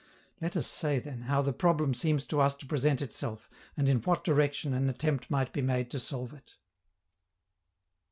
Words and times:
Let 0.41 0.57
us 0.57 0.65
say, 0.65 0.97
then, 0.97 1.21
how 1.29 1.43
the 1.43 1.53
problem 1.53 1.93
seems 1.93 2.25
to 2.25 2.41
us 2.41 2.55
to 2.55 2.65
present 2.65 3.03
itself, 3.03 3.51
and 3.77 3.87
in 3.87 3.99
what 4.01 4.23
direction 4.23 4.73
an 4.73 4.89
attempt 4.89 5.29
might 5.29 5.53
be 5.53 5.61
made 5.61 5.91
to 5.91 5.99
solve 5.99 6.33
it. 6.33 6.55